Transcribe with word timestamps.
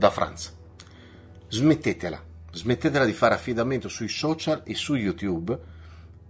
da 0.00 0.08
Franz. 0.08 0.56
Smettetela, 1.50 2.24
smettetela 2.52 3.04
di 3.04 3.12
fare 3.12 3.34
affidamento 3.34 3.90
sui 3.90 4.08
social 4.08 4.62
e 4.64 4.74
su 4.74 4.94
YouTube 4.94 5.58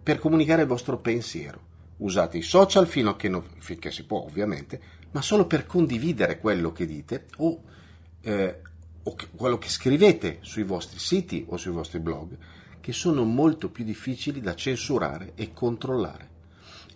per 0.02 0.18
comunicare 0.18 0.62
il 0.62 0.68
vostro 0.68 0.98
pensiero. 0.98 1.68
Usate 1.98 2.38
i 2.38 2.42
social 2.42 2.88
fino 2.88 3.10
a 3.10 3.16
che 3.16 3.28
non, 3.28 3.44
finché 3.60 3.92
si 3.92 4.06
può, 4.06 4.24
ovviamente, 4.24 4.80
ma 5.12 5.22
solo 5.22 5.46
per 5.46 5.66
condividere 5.66 6.40
quello 6.40 6.72
che 6.72 6.84
dite 6.84 7.26
o, 7.36 7.62
eh, 8.22 8.60
o 9.04 9.16
quello 9.36 9.58
che 9.58 9.68
scrivete 9.68 10.38
sui 10.40 10.64
vostri 10.64 10.98
siti 10.98 11.46
o 11.48 11.56
sui 11.56 11.70
vostri 11.70 12.00
blog, 12.00 12.36
che 12.80 12.92
sono 12.92 13.22
molto 13.22 13.70
più 13.70 13.84
difficili 13.84 14.40
da 14.40 14.56
censurare 14.56 15.34
e 15.36 15.52
controllare. 15.52 16.28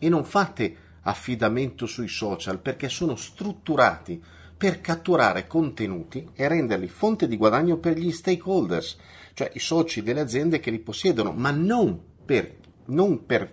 E 0.01 0.09
non 0.09 0.25
fate 0.25 0.77
affidamento 1.03 1.87
sui 1.87 2.09
social 2.09 2.59
perché 2.59 2.89
sono 2.89 3.15
strutturati 3.15 4.21
per 4.65 4.81
catturare 4.81 5.47
contenuti 5.47 6.27
e 6.33 6.49
renderli 6.49 6.89
fonte 6.89 7.29
di 7.29 7.37
guadagno 7.37 7.77
per 7.77 7.99
gli 7.99 8.11
stakeholders, 8.11 8.97
cioè 9.35 9.51
i 9.53 9.59
soci 9.59 10.03
delle 10.03 10.21
aziende 10.21 10.59
che 10.59 10.71
li 10.71 10.79
possiedono, 10.79 11.33
ma 11.33 11.51
non 11.51 12.01
per, 12.25 12.51
non 12.87 13.27
per 13.27 13.53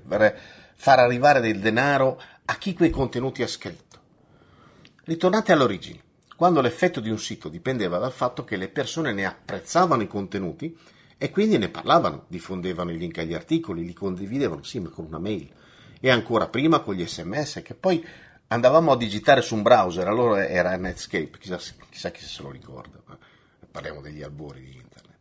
far 0.74 1.00
arrivare 1.00 1.42
del 1.42 1.60
denaro 1.60 2.18
a 2.46 2.56
chi 2.56 2.74
quei 2.74 2.92
contenuti 2.92 3.44
ha 3.44 3.48
scritto. 3.48 4.00
Ritornate 5.04 5.52
all'origine. 5.52 6.00
Quando 6.38 6.62
l'effetto 6.62 7.02
di 7.02 7.10
un 7.10 7.20
sito 7.20 7.50
dipendeva 7.50 7.98
dal 7.98 8.14
fatto 8.14 8.46
che 8.46 8.56
le 8.56 8.70
persone 8.70 9.12
ne 9.12 9.26
apprezzavano 9.26 10.04
i 10.04 10.08
contenuti 10.08 10.74
e 11.18 11.30
quindi 11.30 11.58
ne 11.58 11.68
parlavano, 11.68 12.24
diffondevano 12.30 12.92
i 12.92 12.98
link 12.98 13.18
agli 13.18 13.34
articoli, 13.34 13.84
li 13.84 13.92
condividevano, 13.92 14.64
sì, 14.64 14.80
ma 14.80 14.88
con 14.88 15.08
una 15.08 15.20
mail. 15.20 15.50
E 16.00 16.10
ancora 16.10 16.48
prima 16.48 16.80
con 16.80 16.94
gli 16.94 17.06
sms, 17.06 17.64
che 17.66 17.74
poi 17.74 18.02
andavamo 18.52 18.92
a 18.92 18.98
digitare 18.98 19.42
su 19.42 19.56
un 19.56 19.62
browser, 19.62 20.08
allora 20.08 20.46
era 20.46 20.76
Netscape, 20.76 21.38
chissà, 21.40 21.58
chissà 21.90 22.12
chi 22.12 22.24
se 22.24 22.42
lo 22.44 22.52
ricorda, 22.52 23.00
parliamo 23.72 24.02
degli 24.02 24.22
albori 24.22 24.62
di 24.62 24.76
internet. 24.76 25.20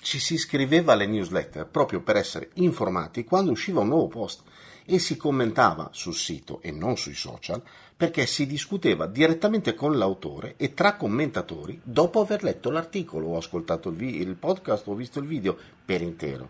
Ci 0.00 0.18
si 0.18 0.34
iscriveva 0.34 0.92
alle 0.92 1.06
newsletter 1.06 1.66
proprio 1.66 2.00
per 2.00 2.16
essere 2.16 2.50
informati 2.54 3.24
quando 3.24 3.50
usciva 3.50 3.80
un 3.80 3.88
nuovo 3.88 4.08
post 4.08 4.42
e 4.86 4.98
si 4.98 5.16
commentava 5.16 5.90
sul 5.92 6.14
sito 6.14 6.60
e 6.62 6.70
non 6.70 6.96
sui 6.96 7.14
social 7.14 7.62
perché 7.94 8.24
si 8.24 8.46
discuteva 8.46 9.06
direttamente 9.06 9.74
con 9.74 9.98
l'autore 9.98 10.54
e 10.56 10.74
tra 10.74 10.96
commentatori 10.96 11.80
dopo 11.82 12.20
aver 12.20 12.42
letto 12.42 12.70
l'articolo 12.70 13.28
o 13.28 13.36
ascoltato 13.36 13.88
il, 13.88 13.96
vi- 13.96 14.20
il 14.20 14.36
podcast 14.36 14.86
o 14.86 14.94
visto 14.94 15.18
il 15.18 15.26
video 15.26 15.58
per 15.84 16.02
intero. 16.02 16.48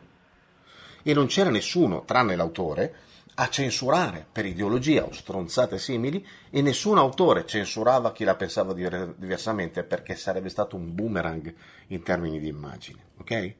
E 1.03 1.15
non 1.15 1.27
c'era 1.27 1.51
nessuno, 1.51 2.05
tranne 2.05 2.37
l'autore, 2.37 2.95
a 3.39 3.49
censurare 3.49 4.27
per 4.31 4.47
ideologia 4.47 5.05
o 5.05 5.13
stronzate 5.13 5.79
simili 5.79 6.27
e 6.51 6.63
nessun 6.63 6.99
autore 6.99 7.47
censurava 7.47 8.13
chi 8.13 8.25
la 8.25 8.35
pensava 8.35 8.73
diversamente 8.73 9.83
perché 9.85 10.15
sarebbe 10.17 10.49
stato 10.49 10.77
un 10.77 10.95
boomerang 10.95 11.55
in 11.89 12.03
termini 12.03 12.39
di 12.39 12.49
immagine. 12.49 12.99
Ok? 13.19 13.55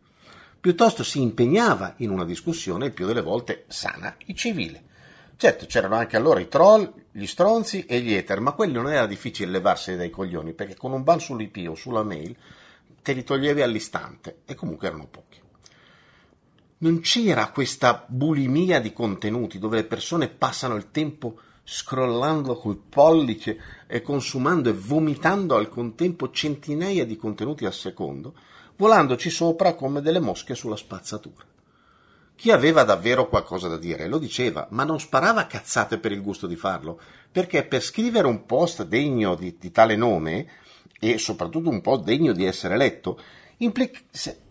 Piuttosto 0.61 1.05
si 1.05 1.21
impegnava 1.21 1.95
in 1.99 2.11
una 2.11 2.25
discussione 2.25 2.87
il 2.87 2.93
più 2.93 3.07
delle 3.07 3.23
volte 3.23 3.65
sana 3.69 4.17
e 4.25 4.35
civile 4.35 4.87
Certo, 5.39 5.67
c'erano 5.67 5.97
anche 5.97 6.17
allora 6.17 6.41
i 6.41 6.49
troll, 6.49 6.91
gli 7.13 7.27
stronzi 7.27 7.85
e 7.85 8.01
gli 8.01 8.15
ether, 8.15 8.41
ma 8.41 8.53
quelli 8.53 8.73
non 8.73 8.91
era 8.91 9.07
difficile 9.07 9.51
levarseli 9.51 9.99
dai 9.99 10.09
coglioni, 10.09 10.55
perché 10.55 10.75
con 10.77 10.93
un 10.93 11.03
ban 11.03 11.21
sull'IP 11.21 11.69
o 11.69 11.75
sulla 11.75 12.03
mail 12.03 12.35
te 13.03 13.13
li 13.13 13.23
toglievi 13.23 13.61
all'istante, 13.61 14.39
e 14.47 14.55
comunque 14.55 14.89
erano 14.89 15.07
pochi. 15.07 15.39
Non 16.79 17.01
c'era 17.01 17.49
questa 17.53 18.05
bulimia 18.07 18.81
di 18.81 18.93
contenuti 18.93 19.59
dove 19.59 19.77
le 19.77 19.85
persone 19.85 20.29
passano 20.29 20.75
il 20.75 20.91
tempo 20.91 21.39
scrollando 21.65 22.57
col 22.57 22.77
pollice 22.77 23.59
e 23.87 24.03
consumando 24.03 24.69
e 24.69 24.75
vomitando 24.75 25.57
al 25.57 25.71
contempo 25.71 26.31
centinaia 26.31 27.07
di 27.07 27.17
contenuti 27.17 27.65
al 27.65 27.73
secondo, 27.73 28.35
volandoci 28.77 29.31
sopra 29.31 29.75
come 29.75 30.03
delle 30.03 30.21
mosche 30.21 30.55
sulla 30.55 30.77
spazzatura. 30.77 31.45
Chi 32.37 32.51
aveva 32.51 32.85
davvero 32.85 33.27
qualcosa 33.27 33.69
da 33.69 33.79
dire 33.79 34.07
lo 34.07 34.19
diceva, 34.19 34.69
ma 34.71 34.85
non 34.85 35.01
sparava 35.01 35.47
cazzate 35.47 35.97
per 35.97 36.13
il 36.13 36.21
gusto 36.21 36.47
di 36.47 36.57
farlo, 36.57 37.01
perché 37.33 37.65
per 37.65 37.81
scrivere 37.81 38.27
un 38.27 38.45
post 38.45 38.85
degno 38.85 39.35
di, 39.35 39.57
di 39.59 39.71
tale 39.71 39.97
nome, 39.97 40.47
e 41.01 41.17
soprattutto 41.17 41.71
un 41.71 41.81
post 41.81 42.05
degno 42.05 42.33
di 42.33 42.45
essere 42.45 42.77
letto, 42.77 43.19
implica, 43.59 43.99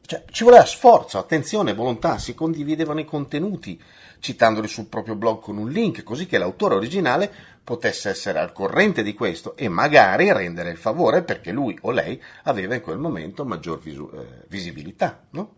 cioè, 0.06 0.24
ci 0.30 0.44
voleva 0.44 0.66
sforzo, 0.66 1.18
attenzione, 1.18 1.74
volontà, 1.74 2.18
si 2.18 2.34
condividevano 2.34 3.00
i 3.00 3.06
contenuti, 3.06 3.82
citandoli 4.20 4.68
sul 4.68 4.86
proprio 4.86 5.16
blog 5.16 5.42
con 5.42 5.58
un 5.58 5.70
link, 5.70 6.04
così 6.04 6.26
che 6.26 6.38
l'autore 6.38 6.76
originale 6.76 7.32
potesse 7.64 8.10
essere 8.10 8.40
al 8.40 8.54
corrente 8.54 9.02
di 9.02 9.16
questo 9.16 9.56
e 9.56 9.68
magari 9.68 10.32
rendere 10.32 10.70
il 10.70 10.78
favore 10.78 11.24
perché 11.24 11.52
lui 11.52 11.78
o 11.82 11.92
lei 11.92 12.22
aveva 12.44 12.76
in 12.76 12.82
quel 12.82 13.00
momento 13.00 13.44
maggior 13.44 13.80
visu- 13.80 14.14
eh, 14.14 14.46
visibilità, 14.48 15.26
no? 15.32 15.56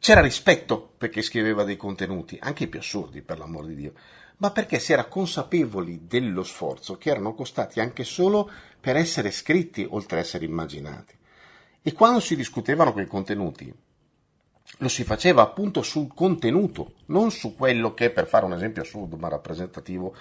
C'era 0.00 0.20
rispetto 0.20 0.94
perché 0.96 1.22
scriveva 1.22 1.64
dei 1.64 1.76
contenuti, 1.76 2.38
anche 2.40 2.64
i 2.64 2.68
più 2.68 2.78
assurdi, 2.78 3.20
per 3.20 3.38
l'amor 3.38 3.66
di 3.66 3.74
Dio, 3.74 3.92
ma 4.38 4.50
perché 4.52 4.78
si 4.78 4.92
era 4.92 5.06
consapevoli 5.06 6.06
dello 6.06 6.44
sforzo 6.44 6.96
che 6.96 7.10
erano 7.10 7.34
costati 7.34 7.80
anche 7.80 8.04
solo 8.04 8.48
per 8.80 8.96
essere 8.96 9.32
scritti, 9.32 9.86
oltre 9.90 10.18
a 10.18 10.20
essere 10.20 10.44
immaginati. 10.44 11.17
E 11.88 11.94
quando 11.94 12.20
si 12.20 12.36
discutevano 12.36 12.92
quei 12.92 13.06
contenuti, 13.06 13.74
lo 14.76 14.88
si 14.88 15.04
faceva 15.04 15.40
appunto 15.40 15.80
sul 15.80 16.12
contenuto, 16.12 16.96
non 17.06 17.30
su 17.30 17.56
quello 17.56 17.94
che, 17.94 18.10
per 18.10 18.26
fare 18.26 18.44
un 18.44 18.52
esempio 18.52 18.82
assurdo 18.82 19.16
ma 19.16 19.28
rappresentativo, 19.28 20.14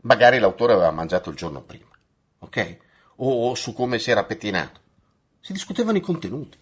magari 0.00 0.40
l'autore 0.40 0.72
aveva 0.72 0.90
mangiato 0.90 1.30
il 1.30 1.36
giorno 1.36 1.62
prima, 1.62 1.92
ok? 2.40 2.76
O, 3.18 3.50
o 3.50 3.54
su 3.54 3.72
come 3.72 4.00
si 4.00 4.10
era 4.10 4.24
pettinato. 4.24 4.80
Si 5.38 5.52
discutevano 5.52 5.96
i 5.96 6.00
contenuti. 6.00 6.58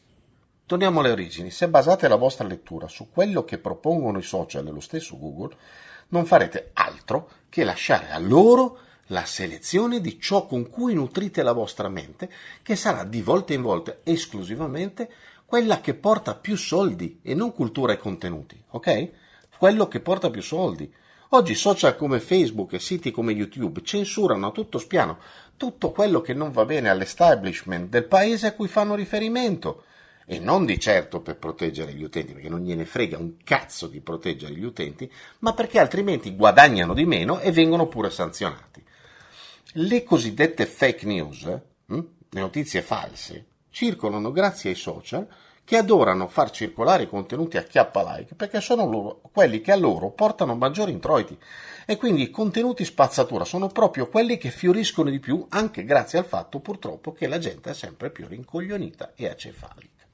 Torniamo 0.67 1.01
alle 1.01 1.13
origini. 1.13 1.51
Se 1.51 1.67
basate 1.67 2.07
la 2.07 2.17
vostra 2.17 2.47
lettura 2.47 2.87
su 2.87 3.09
quello 3.09 3.47
che 3.47 3.57
propongono 3.57 4.19
i 4.19 4.23
social 4.23 4.67
e 4.67 4.71
lo 4.71 4.81
stesso 4.81 5.17
Google, 5.19 5.57
non 6.09 6.27
farete 6.27 6.69
altro 6.75 7.31
che 7.49 7.65
lasciare 7.65 8.11
a 8.11 8.19
loro 8.19 8.79
la 9.11 9.25
selezione 9.25 10.01
di 10.01 10.21
ciò 10.21 10.47
con 10.47 10.69
cui 10.69 10.95
nutrite 10.95 11.43
la 11.43 11.53
vostra 11.53 11.89
mente, 11.89 12.31
che 12.63 12.77
sarà 12.77 13.05
di 13.05 13.23
volta 13.23 13.53
in 13.53 13.63
volta 13.63 13.99
esclusivamente 14.03 15.11
quella 15.45 15.81
che 15.81 15.95
porta 15.95 16.35
più 16.35 16.57
soldi 16.57 17.19
e 17.23 17.35
non 17.35 17.53
cultura 17.53 17.93
e 17.93 17.99
contenuti, 17.99 18.61
ok? 18.71 19.11
Quello 19.59 19.89
che 19.89 20.01
porta 20.01 20.31
più 20.31 20.43
soldi. 20.43 20.93
Oggi 21.31 21.55
social 21.55 21.97
come 21.97 22.21
Facebook 22.21 22.73
e 22.73 22.79
siti 22.79 23.11
come 23.11 23.33
YouTube 23.33 23.83
censurano 23.83 24.49
a 24.49 24.53
tutto 24.53 24.79
spiano 24.79 25.19
tutto 25.57 25.91
quello 25.91 26.21
che 26.21 26.33
non 26.33 26.53
va 26.53 26.65
bene 26.65 26.89
all'establishment 26.89 27.89
del 27.89 28.05
paese 28.05 28.47
a 28.47 28.55
cui 28.55 28.67
fanno 28.67 28.95
riferimento 28.95 29.85
e 30.25 30.39
non 30.39 30.65
di 30.65 30.79
certo 30.79 31.21
per 31.21 31.37
proteggere 31.37 31.93
gli 31.93 32.05
utenti, 32.05 32.33
perché 32.33 32.49
non 32.49 32.61
gliene 32.61 32.85
frega 32.85 33.19
un 33.19 33.35
cazzo 33.43 33.89
di 33.89 34.01
proteggere 34.01 34.55
gli 34.55 34.65
utenti, 34.65 35.11
ma 35.41 35.53
perché 35.53 35.81
altrimenti 35.81 36.35
guadagnano 36.37 36.95
di 36.95 37.05
meno 37.05 37.41
e 37.41 37.51
vengono 37.51 37.89
pure 37.89 38.11
sanzionati. 38.11 38.83
Le 39.75 40.03
cosiddette 40.03 40.67
fake 40.67 41.07
news, 41.07 41.45
hm, 41.87 42.05
le 42.31 42.41
notizie 42.41 42.83
false, 42.83 43.47
circolano 43.71 44.33
grazie 44.33 44.71
ai 44.71 44.77
social 44.77 45.29
che 45.63 45.77
adorano 45.77 46.27
far 46.27 46.51
circolare 46.51 47.05
i 47.05 47.09
contenuti 47.09 47.57
a 47.57 47.63
chiappa 47.63 48.17
like 48.17 48.35
perché 48.35 48.61
sono 48.61 48.85
loro, 48.85 49.21
quelli 49.31 49.61
che 49.61 49.71
a 49.71 49.77
loro 49.77 50.11
portano 50.11 50.57
maggiori 50.57 50.91
introiti 50.91 51.39
e 51.87 51.97
quindi 51.97 52.23
i 52.23 52.31
contenuti 52.31 52.85
spazzatura 52.85 53.45
sono 53.45 53.69
proprio 53.69 54.09
quelli 54.09 54.39
che 54.39 54.51
fioriscono 54.51 55.09
di 55.09 55.21
più 55.21 55.47
anche 55.51 55.85
grazie 55.85 56.19
al 56.19 56.25
fatto 56.25 56.59
purtroppo 56.59 57.13
che 57.13 57.29
la 57.29 57.39
gente 57.39 57.71
è 57.71 57.75
sempre 57.75 58.11
più 58.11 58.27
rincoglionita 58.27 59.13
e 59.15 59.29
acefalica. 59.29 60.05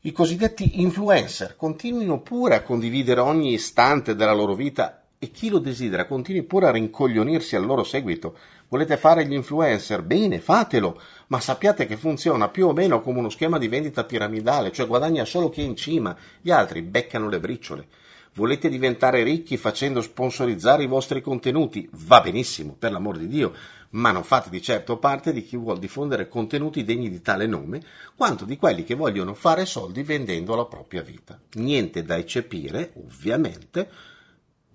I 0.00 0.10
cosiddetti 0.10 0.80
influencer 0.80 1.54
continuino 1.54 2.22
pure 2.22 2.56
a 2.56 2.62
condividere 2.62 3.20
ogni 3.20 3.52
istante 3.52 4.16
della 4.16 4.32
loro 4.32 4.56
vita 4.56 4.99
e 5.22 5.30
chi 5.30 5.50
lo 5.50 5.58
desidera 5.58 6.06
continui 6.06 6.44
pure 6.44 6.68
a 6.68 6.70
rincoglionirsi 6.70 7.54
al 7.54 7.66
loro 7.66 7.84
seguito. 7.84 8.38
Volete 8.68 8.96
fare 8.96 9.26
gli 9.26 9.34
influencer? 9.34 10.02
Bene, 10.02 10.40
fatelo, 10.40 10.98
ma 11.26 11.38
sappiate 11.38 11.84
che 11.84 11.98
funziona 11.98 12.48
più 12.48 12.68
o 12.68 12.72
meno 12.72 13.02
come 13.02 13.18
uno 13.18 13.28
schema 13.28 13.58
di 13.58 13.68
vendita 13.68 14.04
piramidale, 14.04 14.72
cioè 14.72 14.86
guadagna 14.86 15.26
solo 15.26 15.50
chi 15.50 15.60
è 15.60 15.64
in 15.64 15.76
cima, 15.76 16.16
gli 16.40 16.50
altri 16.50 16.80
beccano 16.80 17.28
le 17.28 17.38
briciole. 17.38 17.86
Volete 18.32 18.70
diventare 18.70 19.22
ricchi 19.22 19.58
facendo 19.58 20.00
sponsorizzare 20.00 20.84
i 20.84 20.86
vostri 20.86 21.20
contenuti? 21.20 21.86
Va 21.92 22.22
benissimo, 22.22 22.74
per 22.78 22.90
l'amor 22.90 23.18
di 23.18 23.28
Dio, 23.28 23.52
ma 23.90 24.12
non 24.12 24.24
fate 24.24 24.48
di 24.48 24.62
certo 24.62 24.96
parte 24.96 25.34
di 25.34 25.44
chi 25.44 25.58
vuol 25.58 25.78
diffondere 25.78 26.28
contenuti 26.28 26.82
degni 26.82 27.10
di 27.10 27.20
tale 27.20 27.46
nome, 27.46 27.82
quanto 28.16 28.46
di 28.46 28.56
quelli 28.56 28.84
che 28.84 28.94
vogliono 28.94 29.34
fare 29.34 29.66
soldi 29.66 30.02
vendendo 30.02 30.54
la 30.54 30.64
propria 30.64 31.02
vita. 31.02 31.38
Niente 31.56 32.04
da 32.04 32.16
eccepire, 32.16 32.92
ovviamente. 32.94 34.18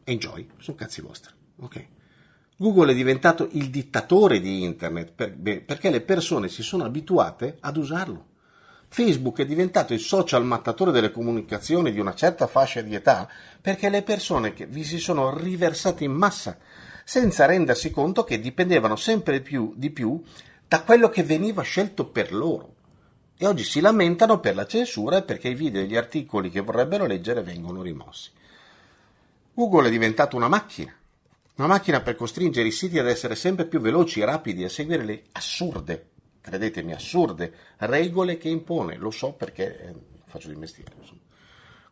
Enjoy, 0.07 0.47
sono 0.59 0.77
cazzi 0.77 1.01
vostri. 1.01 1.33
Ok. 1.61 1.87
Google 2.57 2.91
è 2.91 2.95
diventato 2.95 3.49
il 3.53 3.71
dittatore 3.71 4.39
di 4.39 4.63
internet 4.63 5.11
per, 5.11 5.35
beh, 5.35 5.61
perché 5.61 5.89
le 5.89 6.01
persone 6.01 6.47
si 6.47 6.61
sono 6.61 6.85
abituate 6.85 7.57
ad 7.59 7.75
usarlo. 7.75 8.33
Facebook 8.87 9.39
è 9.39 9.45
diventato 9.45 9.93
il 9.93 9.99
social 9.99 10.45
mattatore 10.45 10.91
delle 10.91 11.11
comunicazioni 11.11 11.91
di 11.91 11.99
una 11.99 12.13
certa 12.13 12.45
fascia 12.45 12.81
di 12.81 12.93
età 12.93 13.27
perché 13.59 13.89
le 13.89 14.03
persone 14.03 14.53
che 14.53 14.67
vi 14.67 14.83
si 14.83 14.99
sono 14.99 15.35
riversate 15.35 16.03
in 16.03 16.13
massa 16.13 16.59
senza 17.03 17.45
rendersi 17.45 17.89
conto 17.89 18.23
che 18.23 18.39
dipendevano 18.39 18.95
sempre 18.95 19.41
più, 19.41 19.73
di 19.75 19.89
più 19.89 20.21
da 20.67 20.83
quello 20.83 21.09
che 21.09 21.23
veniva 21.23 21.63
scelto 21.63 22.05
per 22.05 22.31
loro. 22.31 22.73
E 23.37 23.47
oggi 23.47 23.63
si 23.63 23.81
lamentano 23.81 24.39
per 24.39 24.53
la 24.53 24.67
censura 24.67 25.17
e 25.17 25.23
perché 25.23 25.49
i 25.49 25.55
video 25.55 25.81
e 25.81 25.87
gli 25.87 25.97
articoli 25.97 26.51
che 26.51 26.61
vorrebbero 26.61 27.07
leggere 27.07 27.41
vengono 27.41 27.81
rimossi. 27.81 28.31
Google 29.55 29.87
è 29.87 29.89
diventato 29.89 30.35
una 30.35 30.49
macchina, 30.49 30.93
una 31.55 31.67
macchina 31.67 32.01
per 32.01 32.17
costringere 32.17 32.67
i 32.67 32.71
siti 32.71 32.99
ad 32.99 33.07
essere 33.07 33.35
sempre 33.35 33.65
più 33.65 33.79
veloci 33.79 34.21
rapidi, 34.21 34.65
a 34.65 34.69
seguire 34.69 35.05
le 35.05 35.23
assurde, 35.31 36.09
credetemi, 36.41 36.91
assurde 36.91 37.53
regole 37.77 38.37
che 38.37 38.49
impone. 38.49 38.97
Lo 38.97 39.11
so 39.11 39.31
perché 39.31 39.79
eh, 39.79 39.93
faccio 40.25 40.49
di 40.49 40.55
mestiere. 40.57 40.91
Insomma. 40.99 41.21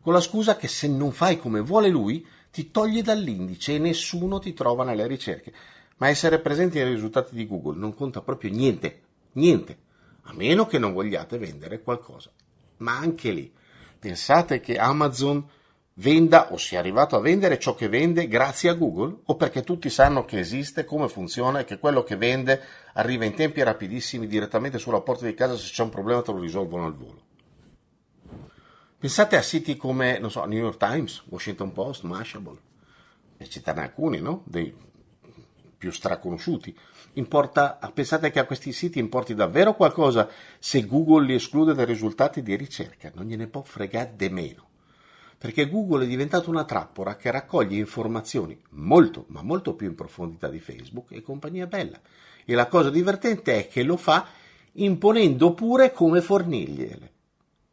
Con 0.02 0.12
la 0.12 0.20
scusa 0.20 0.56
che 0.56 0.68
se 0.68 0.88
non 0.88 1.10
fai 1.12 1.38
come 1.38 1.60
vuole 1.60 1.88
lui, 1.88 2.26
ti 2.50 2.70
toglie 2.70 3.00
dall'indice 3.00 3.76
e 3.76 3.78
nessuno 3.78 4.38
ti 4.38 4.52
trova 4.52 4.84
nelle 4.84 5.06
ricerche. 5.06 5.54
Ma 5.96 6.08
essere 6.08 6.40
presenti 6.40 6.76
nei 6.76 6.92
risultati 6.92 7.34
di 7.34 7.46
Google 7.46 7.78
non 7.78 7.94
conta 7.94 8.20
proprio 8.20 8.50
niente, 8.50 9.00
niente, 9.32 9.78
a 10.24 10.34
meno 10.34 10.66
che 10.66 10.78
non 10.78 10.92
vogliate 10.92 11.38
vendere 11.38 11.80
qualcosa. 11.80 12.30
Ma 12.78 12.98
anche 12.98 13.30
lì, 13.30 13.50
pensate 13.98 14.60
che 14.60 14.76
Amazon 14.76 15.48
venda 15.94 16.52
o 16.52 16.56
sia 16.56 16.80
arrivato 16.80 17.16
a 17.16 17.20
vendere 17.20 17.58
ciò 17.58 17.74
che 17.74 17.88
vende 17.88 18.26
grazie 18.26 18.68
a 18.68 18.74
Google 18.74 19.18
o 19.24 19.36
perché 19.36 19.62
tutti 19.62 19.90
sanno 19.90 20.24
che 20.24 20.38
esiste, 20.38 20.84
come 20.84 21.08
funziona 21.08 21.60
e 21.60 21.64
che 21.64 21.78
quello 21.78 22.02
che 22.02 22.16
vende 22.16 22.60
arriva 22.94 23.24
in 23.24 23.34
tempi 23.34 23.62
rapidissimi 23.62 24.26
direttamente 24.26 24.78
sulla 24.78 25.00
porta 25.00 25.26
di 25.26 25.34
casa 25.34 25.56
se 25.56 25.70
c'è 25.70 25.82
un 25.82 25.90
problema 25.90 26.22
te 26.22 26.32
lo 26.32 26.40
risolvono 26.40 26.86
al 26.86 26.94
volo. 26.94 27.22
Pensate 28.98 29.36
a 29.36 29.42
siti 29.42 29.76
come, 29.76 30.20
so, 30.28 30.44
New 30.46 30.58
York 30.58 30.78
Times, 30.78 31.24
Washington 31.28 31.72
Post, 31.72 32.04
Mashable, 32.04 32.58
e 33.36 33.48
citarne 33.48 33.82
alcuni, 33.82 34.20
no? 34.20 34.42
Dei 34.46 34.74
più 35.76 35.92
straconosciuti. 35.92 36.74
Importa, 37.14 37.78
pensate 37.92 38.30
che 38.30 38.38
a 38.38 38.46
questi 38.46 38.72
siti 38.72 38.98
importi 38.98 39.34
davvero 39.34 39.74
qualcosa 39.74 40.28
se 40.58 40.86
Google 40.86 41.26
li 41.26 41.34
esclude 41.34 41.74
dai 41.74 41.84
risultati 41.84 42.42
di 42.42 42.56
ricerca? 42.56 43.10
Non 43.14 43.26
gliene 43.26 43.46
può 43.46 43.62
fregare 43.62 44.14
de 44.16 44.30
meno. 44.30 44.63
Perché 45.44 45.68
Google 45.68 46.04
è 46.04 46.08
diventato 46.08 46.48
una 46.48 46.64
trappola 46.64 47.16
che 47.16 47.30
raccoglie 47.30 47.76
informazioni 47.76 48.58
molto, 48.70 49.26
ma 49.28 49.42
molto 49.42 49.74
più 49.74 49.86
in 49.86 49.94
profondità 49.94 50.48
di 50.48 50.58
Facebook 50.58 51.12
e 51.12 51.20
compagnia 51.20 51.66
bella. 51.66 52.00
E 52.46 52.54
la 52.54 52.66
cosa 52.66 52.88
divertente 52.88 53.58
è 53.58 53.68
che 53.68 53.82
lo 53.82 53.98
fa 53.98 54.26
imponendo 54.72 55.52
pure 55.52 55.92
come 55.92 56.22
fornirgliele. 56.22 57.12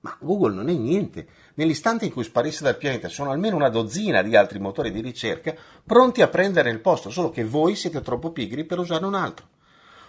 Ma 0.01 0.17
Google 0.19 0.53
non 0.53 0.67
è 0.67 0.73
niente. 0.73 1.25
Nell'istante 1.53 2.03
in 2.03 2.11
cui 2.11 2.25
sparisse 2.25 2.65
dal 2.65 2.75
pianeta 2.75 3.07
sono 3.07 3.31
almeno 3.31 3.55
una 3.55 3.69
dozzina 3.69 4.21
di 4.21 4.35
altri 4.35 4.59
motori 4.59 4.91
di 4.91 4.99
ricerca 4.99 5.55
pronti 5.81 6.21
a 6.21 6.27
prendere 6.27 6.71
il 6.71 6.81
posto, 6.81 7.09
solo 7.09 7.29
che 7.29 7.45
voi 7.45 7.75
siete 7.75 8.01
troppo 8.01 8.33
pigri 8.33 8.65
per 8.65 8.79
usare 8.79 9.05
un 9.05 9.15
altro. 9.15 9.47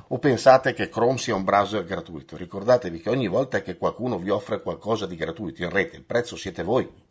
O 0.08 0.18
pensate 0.18 0.74
che 0.74 0.88
Chrome 0.88 1.16
sia 1.16 1.36
un 1.36 1.44
browser 1.44 1.84
gratuito? 1.84 2.36
Ricordatevi 2.36 2.98
che 2.98 3.08
ogni 3.08 3.28
volta 3.28 3.62
che 3.62 3.76
qualcuno 3.76 4.18
vi 4.18 4.30
offre 4.30 4.60
qualcosa 4.60 5.06
di 5.06 5.14
gratuito 5.14 5.62
in 5.62 5.70
rete, 5.70 5.94
il 5.94 6.02
prezzo 6.02 6.34
siete 6.34 6.64
voi. 6.64 7.10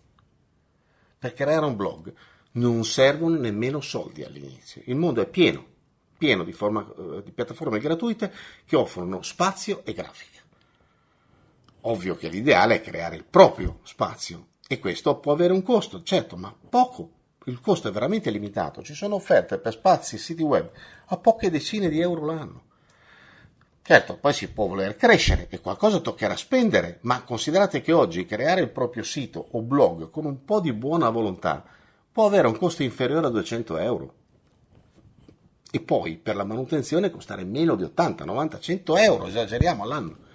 Per 1.21 1.33
creare 1.33 1.67
un 1.67 1.75
blog 1.75 2.11
non 2.53 2.83
servono 2.83 3.37
nemmeno 3.37 3.79
soldi 3.79 4.23
all'inizio. 4.23 4.81
Il 4.85 4.95
mondo 4.95 5.21
è 5.21 5.27
pieno, 5.27 5.63
pieno 6.17 6.43
di, 6.43 6.51
forma, 6.51 6.83
eh, 6.97 7.21
di 7.21 7.31
piattaforme 7.31 7.77
gratuite 7.77 8.33
che 8.65 8.75
offrono 8.75 9.21
spazio 9.21 9.83
e 9.85 9.93
grafica. 9.93 10.39
Ovvio 11.81 12.15
che 12.15 12.27
l'ideale 12.27 12.73
è 12.73 12.81
creare 12.81 13.17
il 13.17 13.23
proprio 13.23 13.81
spazio 13.83 14.47
e 14.67 14.79
questo 14.79 15.19
può 15.19 15.31
avere 15.33 15.53
un 15.53 15.61
costo, 15.61 16.01
certo, 16.01 16.37
ma 16.37 16.51
poco. 16.67 17.11
Il 17.45 17.61
costo 17.61 17.87
è 17.87 17.91
veramente 17.91 18.31
limitato. 18.31 18.81
Ci 18.81 18.95
sono 18.95 19.13
offerte 19.13 19.59
per 19.59 19.73
spazi 19.73 20.15
e 20.15 20.17
siti 20.17 20.41
web 20.41 20.71
a 21.05 21.17
poche 21.17 21.51
decine 21.51 21.87
di 21.87 21.99
euro 21.99 22.25
l'anno. 22.25 22.63
Certo, 23.83 24.17
poi 24.17 24.33
si 24.33 24.49
può 24.49 24.67
voler 24.67 24.95
crescere 24.95 25.47
e 25.49 25.59
qualcosa 25.59 25.99
toccherà 25.99 26.35
spendere, 26.35 26.99
ma 27.01 27.23
considerate 27.23 27.81
che 27.81 27.91
oggi 27.91 28.25
creare 28.25 28.61
il 28.61 28.69
proprio 28.69 29.03
sito 29.03 29.47
o 29.51 29.61
blog 29.61 30.09
con 30.09 30.25
un 30.25 30.45
po' 30.45 30.59
di 30.59 30.71
buona 30.71 31.09
volontà 31.09 31.65
può 32.11 32.25
avere 32.25 32.47
un 32.47 32.57
costo 32.57 32.83
inferiore 32.83 33.27
a 33.27 33.31
200 33.31 33.77
euro. 33.77 34.13
E 35.71 35.79
poi 35.79 36.17
per 36.17 36.35
la 36.35 36.43
manutenzione 36.43 37.09
costare 37.09 37.43
meno 37.43 37.75
di 37.75 37.83
80, 37.83 38.25
90, 38.25 38.59
100 38.59 38.97
euro, 38.97 39.27
esageriamo 39.27 39.83
all'anno 39.83 40.29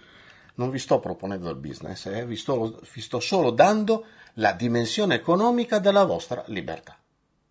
non 0.57 0.71
vi 0.71 0.79
sto 0.79 1.01
proponendo 1.01 1.49
il 1.51 1.57
business, 1.57 2.07
eh, 2.07 2.27
vi, 2.27 2.37
sto, 2.37 2.81
vi 2.93 3.01
sto 3.01 3.21
solo 3.21 3.51
dando 3.51 4.07
la 4.35 4.53
dimensione 4.53 5.15
economica 5.15 5.79
della 5.79 6.05
vostra 6.05 6.45
libertà. 6.49 6.97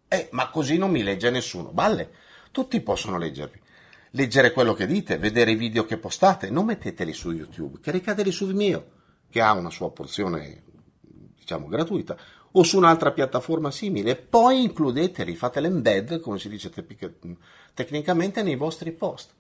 Eh, 0.08 0.30
ma 0.32 0.50
così 0.50 0.78
non 0.78 0.92
mi 0.92 1.04
legge 1.04 1.30
nessuno. 1.30 1.72
Balle, 1.72 2.12
tutti 2.52 2.80
possono 2.82 3.18
leggervi. 3.18 3.62
Leggere 4.16 4.54
quello 4.54 4.74
che 4.74 4.88
dite, 4.88 5.18
vedere 5.18 5.52
i 5.52 5.56
video 5.56 5.84
che 5.84 5.98
postate, 5.98 6.50
non 6.50 6.64
metteteli 6.64 7.12
su 7.12 7.32
YouTube, 7.32 7.82
caricateli 7.82 8.32
su 8.32 8.48
Vimeo, 8.48 8.86
che 9.30 9.42
ha 9.42 9.52
una 9.52 9.70
sua 9.70 9.92
porzione, 9.92 10.64
diciamo, 11.38 11.68
gratuita, 11.68 12.18
o 12.54 12.64
su 12.64 12.78
un'altra 12.78 13.12
piattaforma 13.12 13.72
simile, 13.72 14.16
poi 14.16 14.62
includeteli, 14.62 15.36
fate 15.36 15.60
l'embed, 15.60 16.22
come 16.22 16.40
si 16.40 16.48
dice 16.48 16.72
tecnicamente, 17.74 18.42
nei 18.42 18.56
vostri 18.56 18.94
post. 18.94 19.34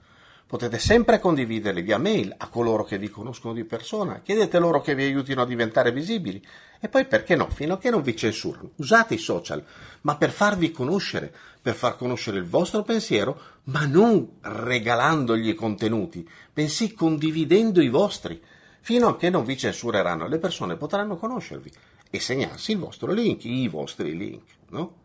Potete 0.47 0.77
sempre 0.77 1.19
condividerli 1.19 1.81
via 1.81 1.97
mail 1.97 2.31
a 2.37 2.49
coloro 2.49 2.83
che 2.83 2.99
vi 2.99 3.09
conoscono 3.09 3.51
di 3.51 3.63
persona, 3.63 4.21
chiedete 4.21 4.59
loro 4.59 4.79
che 4.79 4.93
vi 4.93 5.03
aiutino 5.03 5.41
a 5.41 5.45
diventare 5.45 5.91
visibili 5.91 6.39
e 6.79 6.87
poi 6.87 7.05
perché 7.05 7.35
no, 7.35 7.49
fino 7.49 7.73
a 7.73 7.77
che 7.79 7.89
non 7.89 8.03
vi 8.03 8.15
censurano. 8.15 8.69
Usate 8.75 9.15
i 9.15 9.17
social, 9.17 9.65
ma 10.01 10.17
per 10.17 10.29
farvi 10.29 10.69
conoscere, 10.69 11.33
per 11.59 11.73
far 11.73 11.97
conoscere 11.97 12.37
il 12.37 12.45
vostro 12.45 12.83
pensiero, 12.83 13.41
ma 13.63 13.87
non 13.87 14.37
regalandogli 14.41 15.49
i 15.49 15.55
contenuti, 15.55 16.29
bensì 16.53 16.93
condividendo 16.93 17.81
i 17.81 17.89
vostri. 17.89 18.39
Fino 18.81 19.07
a 19.07 19.17
che 19.17 19.31
non 19.31 19.45
vi 19.45 19.57
censureranno, 19.57 20.27
le 20.27 20.37
persone 20.37 20.75
potranno 20.75 21.17
conoscervi 21.17 21.71
e 22.11 22.19
segnarsi 22.19 22.73
il 22.73 22.77
vostro 22.77 23.11
link, 23.11 23.45
i 23.45 23.67
vostri 23.67 24.15
link, 24.15 24.43
no? 24.69 25.04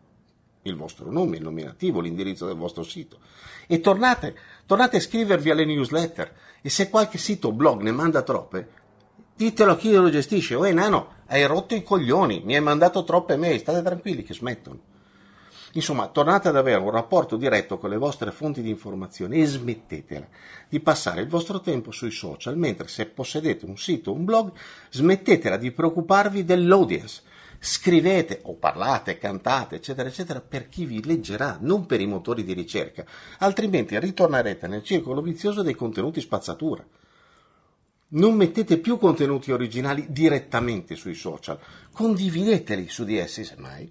Il 0.63 0.75
vostro 0.75 1.11
nome, 1.11 1.37
il 1.37 1.43
nominativo, 1.43 1.99
l'indirizzo 1.99 2.45
del 2.45 2.55
vostro 2.55 2.83
sito. 2.83 3.19
E 3.67 3.79
tornate, 3.79 4.35
tornate 4.65 4.97
a 4.97 4.99
iscrivervi 4.99 5.49
alle 5.49 5.65
newsletter. 5.65 6.33
E 6.61 6.69
se 6.69 6.89
qualche 6.89 7.17
sito 7.17 7.49
o 7.49 7.51
blog 7.51 7.81
ne 7.81 7.91
manda 7.91 8.21
troppe, 8.21 8.67
ditelo 9.35 9.71
a 9.71 9.77
chi 9.77 9.91
lo 9.93 10.09
gestisce. 10.09 10.55
Oh, 10.55 10.71
nano, 10.71 11.13
hai 11.27 11.45
rotto 11.45 11.75
i 11.75 11.83
coglioni, 11.83 12.41
mi 12.45 12.55
hai 12.55 12.61
mandato 12.61 13.03
troppe 13.03 13.37
mail, 13.37 13.59
state 13.59 13.81
tranquilli 13.81 14.23
che 14.23 14.33
smettono. 14.33 14.89
Insomma, 15.73 16.07
tornate 16.07 16.49
ad 16.49 16.57
avere 16.57 16.81
un 16.81 16.91
rapporto 16.91 17.37
diretto 17.37 17.77
con 17.77 17.89
le 17.89 17.97
vostre 17.97 18.31
fonti 18.31 18.61
di 18.61 18.69
informazione 18.69 19.37
e 19.37 19.45
smettetela 19.45 20.27
di 20.67 20.81
passare 20.81 21.21
il 21.21 21.29
vostro 21.29 21.61
tempo 21.61 21.91
sui 21.91 22.11
social, 22.11 22.57
mentre 22.57 22.89
se 22.89 23.05
possedete 23.05 23.65
un 23.65 23.77
sito 23.77 24.11
o 24.11 24.13
un 24.13 24.25
blog, 24.25 24.51
smettetela 24.89 25.55
di 25.55 25.71
preoccuparvi 25.71 26.43
dell'audience 26.43 27.21
Scrivete 27.63 28.39
o 28.45 28.55
parlate, 28.55 29.19
cantate, 29.19 29.75
eccetera, 29.75 30.09
eccetera, 30.09 30.41
per 30.41 30.67
chi 30.67 30.85
vi 30.85 31.05
leggerà, 31.05 31.59
non 31.61 31.85
per 31.85 32.01
i 32.01 32.07
motori 32.07 32.43
di 32.43 32.53
ricerca, 32.53 33.05
altrimenti 33.37 33.99
ritornerete 33.99 34.65
nel 34.65 34.83
circolo 34.83 35.21
vizioso 35.21 35.61
dei 35.61 35.75
contenuti 35.75 36.21
spazzatura. 36.21 36.83
Non 38.07 38.33
mettete 38.33 38.79
più 38.79 38.97
contenuti 38.97 39.51
originali 39.51 40.07
direttamente 40.09 40.95
sui 40.95 41.13
social, 41.13 41.59
condivideteli 41.93 42.89
su 42.89 43.03
di 43.03 43.19
essi, 43.19 43.43
semmai, 43.43 43.87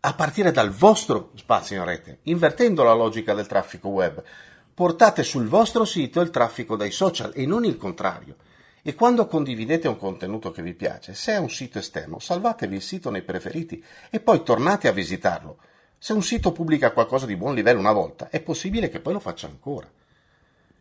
a 0.00 0.14
partire 0.14 0.50
dal 0.50 0.70
vostro 0.70 1.32
spazio 1.34 1.76
in 1.76 1.84
rete, 1.84 2.20
invertendo 2.22 2.82
la 2.82 2.94
logica 2.94 3.34
del 3.34 3.46
traffico 3.46 3.88
web. 3.88 4.24
Portate 4.72 5.22
sul 5.22 5.48
vostro 5.48 5.84
sito 5.84 6.22
il 6.22 6.30
traffico 6.30 6.76
dai 6.76 6.90
social 6.90 7.32
e 7.34 7.44
non 7.44 7.66
il 7.66 7.76
contrario. 7.76 8.36
E 8.84 8.94
quando 8.96 9.28
condividete 9.28 9.86
un 9.86 9.96
contenuto 9.96 10.50
che 10.50 10.60
vi 10.60 10.74
piace, 10.74 11.14
se 11.14 11.34
è 11.34 11.38
un 11.38 11.48
sito 11.48 11.78
esterno, 11.78 12.18
salvatevi 12.18 12.74
il 12.74 12.82
sito 12.82 13.10
nei 13.10 13.22
preferiti 13.22 13.82
e 14.10 14.18
poi 14.18 14.42
tornate 14.42 14.88
a 14.88 14.92
visitarlo. 14.92 15.58
Se 15.98 16.12
un 16.12 16.22
sito 16.22 16.50
pubblica 16.50 16.90
qualcosa 16.90 17.24
di 17.24 17.36
buon 17.36 17.54
livello 17.54 17.78
una 17.78 17.92
volta, 17.92 18.28
è 18.28 18.40
possibile 18.40 18.88
che 18.88 18.98
poi 18.98 19.12
lo 19.12 19.20
faccia 19.20 19.46
ancora. 19.46 19.88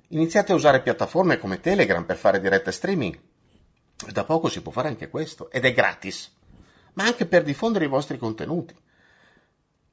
Iniziate 0.08 0.52
a 0.52 0.56
usare 0.56 0.82
piattaforme 0.82 1.38
come 1.38 1.60
Telegram 1.60 2.04
per 2.04 2.18
fare 2.18 2.40
dirette 2.40 2.72
streaming. 2.72 3.20
Da 4.12 4.24
poco 4.24 4.50
si 4.50 4.64
può 4.64 4.72
fare 4.72 4.88
anche 4.88 5.08
questo, 5.08 5.52
ed 5.52 5.64
è 5.64 5.72
gratis, 5.72 6.34
ma 6.94 7.04
anche 7.04 7.28
per 7.28 7.44
diffondere 7.44 7.86
i 7.86 7.88
vostri 7.88 8.18
contenuti. 8.18 8.74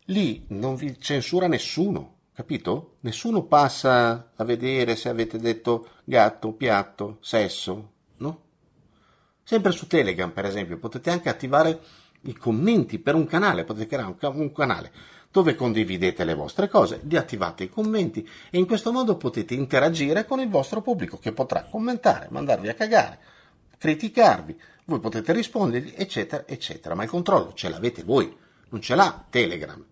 Lì 0.06 0.46
non 0.48 0.76
vi 0.76 0.98
censura 0.98 1.46
nessuno, 1.46 2.20
capito? 2.32 2.96
Nessuno 3.00 3.42
passa 3.42 4.32
a 4.34 4.44
vedere 4.44 4.96
se 4.96 5.10
avete 5.10 5.38
detto 5.38 5.90
gatto, 6.04 6.52
piatto, 6.52 7.18
sesso? 7.20 7.96
Sempre 9.48 9.72
su 9.72 9.86
Telegram, 9.86 10.30
per 10.30 10.44
esempio, 10.44 10.76
potete 10.76 11.08
anche 11.08 11.30
attivare 11.30 11.80
i 12.24 12.34
commenti 12.34 12.98
per 12.98 13.14
un 13.14 13.26
canale, 13.26 13.64
potete 13.64 13.86
creare 13.86 14.14
un, 14.20 14.52
canale 14.52 14.92
dove 15.30 15.54
condividete 15.54 16.22
le 16.24 16.34
vostre 16.34 16.68
cose, 16.68 17.00
vi 17.04 17.16
attivate 17.16 17.64
i 17.64 17.70
commenti 17.70 18.28
e 18.50 18.58
in 18.58 18.66
questo 18.66 18.92
modo 18.92 19.16
potete 19.16 19.54
interagire 19.54 20.26
con 20.26 20.40
il 20.40 20.50
vostro 20.50 20.82
pubblico 20.82 21.16
che 21.16 21.32
potrà 21.32 21.62
commentare, 21.62 22.26
mandarvi 22.28 22.68
a 22.68 22.74
cagare, 22.74 23.18
criticarvi, 23.78 24.60
voi 24.84 25.00
potete 25.00 25.32
rispondergli, 25.32 25.94
eccetera, 25.96 26.44
eccetera, 26.46 26.94
ma 26.94 27.04
il 27.04 27.08
controllo 27.08 27.54
ce 27.54 27.70
l'avete 27.70 28.02
voi, 28.04 28.30
non 28.68 28.82
ce 28.82 28.94
l'ha 28.94 29.24
Telegram. 29.30 29.82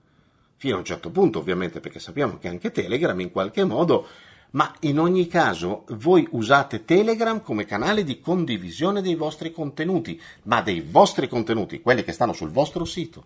Fino 0.58 0.74
a 0.74 0.78
un 0.80 0.84
certo 0.84 1.08
punto, 1.08 1.38
ovviamente, 1.38 1.80
perché 1.80 1.98
sappiamo 1.98 2.36
che 2.36 2.48
anche 2.48 2.72
Telegram 2.72 3.18
in 3.20 3.30
qualche 3.30 3.64
modo 3.64 4.06
ma 4.50 4.74
in 4.80 4.98
ogni 4.98 5.26
caso 5.26 5.84
voi 5.90 6.26
usate 6.30 6.84
Telegram 6.84 7.42
come 7.42 7.64
canale 7.64 8.04
di 8.04 8.20
condivisione 8.20 9.02
dei 9.02 9.14
vostri 9.14 9.52
contenuti, 9.52 10.20
ma 10.44 10.62
dei 10.62 10.80
vostri 10.80 11.28
contenuti, 11.28 11.80
quelli 11.80 12.04
che 12.04 12.12
stanno 12.12 12.32
sul 12.32 12.50
vostro 12.50 12.84
sito. 12.84 13.24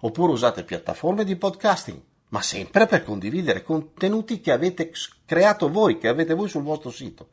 Oppure 0.00 0.32
usate 0.32 0.64
piattaforme 0.64 1.24
di 1.24 1.36
podcasting, 1.36 2.00
ma 2.28 2.42
sempre 2.42 2.86
per 2.86 3.04
condividere 3.04 3.62
contenuti 3.62 4.40
che 4.40 4.52
avete 4.52 4.90
creato 5.24 5.70
voi, 5.70 5.98
che 5.98 6.08
avete 6.08 6.34
voi 6.34 6.48
sul 6.48 6.62
vostro 6.62 6.90
sito. 6.90 7.28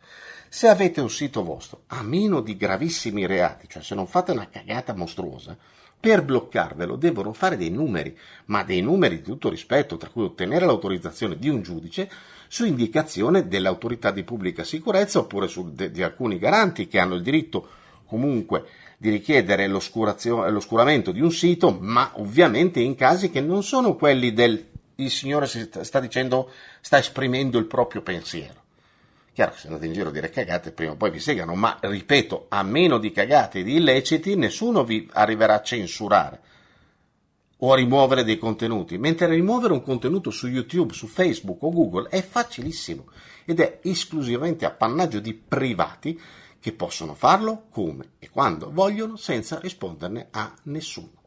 Se 0.49 0.67
avete 0.67 1.01
un 1.01 1.09
sito 1.09 1.43
vostro, 1.43 1.83
a 1.87 2.03
meno 2.03 2.39
di 2.41 2.55
gravissimi 2.55 3.25
reati, 3.25 3.67
cioè 3.67 3.81
se 3.81 3.95
non 3.95 4.05
fate 4.05 4.31
una 4.31 4.49
cagata 4.49 4.93
mostruosa, 4.93 5.57
per 5.99 6.21
bloccarvelo 6.21 6.97
devono 6.97 7.31
fare 7.31 7.55
dei 7.55 7.69
numeri, 7.69 8.15
ma 8.47 8.63
dei 8.63 8.81
numeri 8.81 9.15
di 9.15 9.23
tutto 9.23 9.49
rispetto, 9.49 9.95
tra 9.95 10.09
cui 10.09 10.23
ottenere 10.23 10.65
l'autorizzazione 10.65 11.39
di 11.39 11.47
un 11.47 11.61
giudice 11.61 12.09
su 12.53 12.65
indicazione 12.65 13.47
dell'autorità 13.47 14.11
di 14.11 14.21
pubblica 14.21 14.63
sicurezza 14.63 15.17
oppure 15.17 15.47
su, 15.47 15.73
de, 15.73 15.89
di 15.89 16.03
alcuni 16.03 16.37
garanti 16.37 16.87
che 16.87 16.99
hanno 16.99 17.15
il 17.15 17.23
diritto 17.23 17.67
comunque 18.05 18.65
di 18.95 19.09
richiedere 19.09 19.65
l'oscuramento 19.65 21.11
di 21.11 21.19
un 21.19 21.31
sito, 21.31 21.75
ma 21.81 22.11
ovviamente 22.17 22.79
in 22.79 22.93
casi 22.93 23.31
che 23.31 23.41
non 23.41 23.63
sono 23.63 23.95
quelli 23.95 24.33
del 24.33 24.67
il 24.97 25.09
signore 25.09 25.47
sta 25.47 25.99
dicendo, 25.99 26.51
sta 26.79 26.99
esprimendo 26.99 27.57
il 27.57 27.65
proprio 27.65 28.03
pensiero. 28.03 28.61
Chiaro 29.33 29.53
che 29.53 29.57
se 29.57 29.65
andate 29.65 29.87
in 29.87 29.93
giro 29.93 30.09
a 30.09 30.11
dire 30.11 30.29
cagate, 30.29 30.73
prima 30.73 30.91
o 30.91 30.95
poi 30.95 31.09
vi 31.09 31.19
segano, 31.19 31.55
ma 31.55 31.79
ripeto, 31.81 32.45
a 32.49 32.61
meno 32.61 32.99
di 32.99 33.11
cagate 33.11 33.61
e 33.61 33.63
di 33.63 33.77
illeciti, 33.77 34.35
nessuno 34.35 34.83
vi 34.83 35.09
arriverà 35.13 35.55
a 35.55 35.61
censurare 35.63 36.39
o 37.65 37.71
a 37.71 37.75
rimuovere 37.75 38.25
dei 38.25 38.37
contenuti, 38.37 38.97
mentre 38.97 39.27
rimuovere 39.27 39.71
un 39.71 39.81
contenuto 39.81 40.31
su 40.31 40.47
YouTube, 40.47 40.93
su 40.93 41.07
Facebook 41.07 41.63
o 41.63 41.71
Google 41.71 42.09
è 42.09 42.21
facilissimo 42.21 43.05
ed 43.45 43.61
è 43.61 43.79
esclusivamente 43.83 44.65
appannaggio 44.65 45.21
di 45.21 45.33
privati 45.33 46.19
che 46.59 46.73
possono 46.73 47.13
farlo 47.13 47.67
come 47.69 48.11
e 48.19 48.29
quando 48.29 48.69
vogliono 48.69 49.15
senza 49.15 49.59
risponderne 49.59 50.27
a 50.31 50.53
nessuno. 50.63 51.21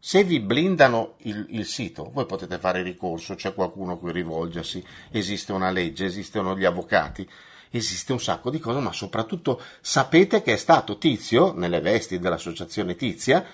Se 0.00 0.24
vi 0.24 0.40
blindano 0.40 1.14
il, 1.18 1.46
il, 1.50 1.66
sito, 1.66 2.10
voi 2.12 2.26
potete 2.26 2.58
fare 2.58 2.82
ricorso, 2.82 3.36
c'è 3.36 3.54
qualcuno 3.54 3.92
a 3.92 3.98
cui 3.98 4.10
rivolgersi, 4.10 4.84
esiste 5.10 5.52
una 5.52 5.70
legge, 5.70 6.06
esistono 6.06 6.56
gli 6.56 6.64
avvocati, 6.64 7.28
esiste 7.70 8.12
un 8.12 8.20
sacco 8.20 8.50
di 8.50 8.58
cose, 8.58 8.80
ma 8.80 8.92
soprattutto 8.92 9.60
sapete 9.80 10.42
che 10.42 10.54
è 10.54 10.56
stato 10.56 10.98
Tizio, 10.98 11.52
nelle 11.52 11.80
vesti 11.80 12.18
dell'associazione 12.18 12.96
Tizia, 12.96 13.44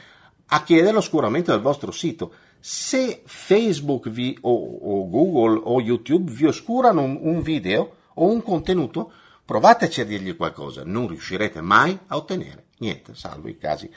a 0.47 0.63
chiedere 0.63 0.93
l'oscuramento 0.93 1.51
del 1.51 1.61
vostro 1.61 1.91
sito. 1.91 2.33
Se 2.61 3.23
Facebook 3.25 4.09
vi, 4.09 4.37
o, 4.41 4.53
o, 4.53 5.09
Google 5.09 5.61
o 5.65 5.81
YouTube 5.81 6.31
vi 6.31 6.47
oscurano 6.47 7.03
un, 7.03 7.19
un 7.21 7.43
video 7.43 7.97
o 8.15 8.27
un 8.27 8.43
contenuto, 8.43 9.13
provateci 9.45 10.01
a 10.01 10.05
dirgli 10.05 10.37
qualcosa, 10.37 10.83
non 10.85 11.09
riuscirete 11.09 11.61
mai 11.61 11.99
a 12.07 12.17
ottenere 12.17 12.65
niente, 12.79 13.15
salvo 13.15 13.49
i 13.49 13.57
casi 13.57 13.91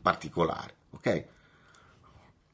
particolari. 0.00 0.72
ok? 0.90 1.24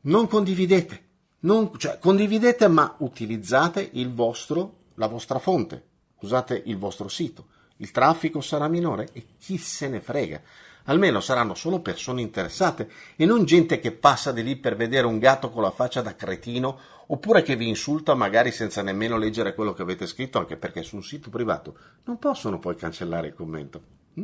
non 0.01 0.27
condividete, 0.27 1.07
non, 1.41 1.77
cioè 1.77 1.99
condividete 1.99 2.69
ma 2.69 2.95
utilizzate 2.99 3.89
il 3.93 4.13
vostro, 4.13 4.85
la 4.95 5.07
vostra 5.07 5.39
fonte, 5.39 5.85
usate 6.21 6.63
il 6.67 6.79
vostro 6.79 7.09
sito. 7.09 7.49
Il 7.79 7.91
traffico 7.91 8.41
sarà 8.41 8.69
minore 8.69 9.09
e 9.13 9.25
chi 9.39 9.57
se 9.57 9.89
ne 9.89 10.01
frega. 10.01 10.41
Almeno 10.85 11.21
saranno 11.21 11.55
solo 11.55 11.81
persone 11.81 12.23
interessate 12.23 12.91
e 13.15 13.27
non 13.27 13.45
gente 13.45 13.79
che 13.79 13.93
passa 13.93 14.33
di 14.33 14.43
lì 14.43 14.57
per 14.57 14.75
vedere 14.75 15.07
un 15.07 15.19
gatto 15.19 15.51
con 15.51 15.63
la 15.63 15.71
faccia 15.71 16.01
da 16.01 16.17
cretino 16.17 16.79
oppure 17.09 17.43
che 17.43 17.57
vi 17.57 17.69
insulta 17.69 18.15
magari 18.15 18.51
senza 18.51 18.83
nemmeno 18.83 19.17
leggere 19.17 19.55
quello 19.55 19.75
che 19.75 19.83
avete 19.83 20.07
scritto, 20.07 20.39
anche 20.39 20.57
perché 20.57 20.83
su 20.83 20.97
un 20.97 21.03
sito 21.03 21.31
privato 21.31 21.77
non 22.05 22.19
possono 22.19 22.59
poi 22.59 22.75
cancellare 22.75 23.29
il 23.29 23.35
commento. 23.35 23.83
Hm? 24.15 24.23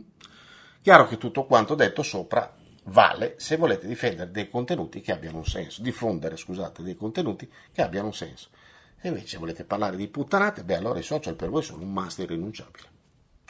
Chiaro 0.80 1.06
che 1.06 1.18
tutto 1.18 1.44
quanto 1.44 1.74
detto 1.74 2.02
sopra 2.02 2.52
vale 2.84 3.34
se 3.38 3.56
volete 3.56 3.86
difendere 3.86 4.30
dei 4.30 4.48
contenuti 4.48 5.00
che 5.00 5.12
abbiano 5.12 5.38
un 5.38 5.46
senso, 5.46 5.80
diffondere, 5.80 6.36
scusate, 6.36 6.82
dei 6.82 6.96
contenuti 6.96 7.48
che 7.72 7.82
abbiano 7.82 8.08
un 8.08 8.14
senso. 8.14 8.48
Se 9.00 9.08
invece 9.08 9.38
volete 9.38 9.64
parlare 9.64 9.96
di 9.96 10.08
puttanate, 10.08 10.64
beh 10.64 10.76
allora 10.76 10.98
i 10.98 11.02
social 11.02 11.36
per 11.36 11.50
voi 11.50 11.62
sono 11.62 11.82
un 11.82 11.92
must 11.92 12.18
irrinunciabile. 12.18 12.93